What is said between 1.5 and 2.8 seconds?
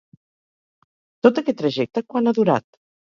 trajecte, quant ha durat?